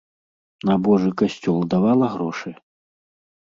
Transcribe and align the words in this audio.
На 0.69 0.77
божы 0.87 1.11
касцёл 1.23 1.59
давала 1.75 2.09
грошы? 2.15 2.55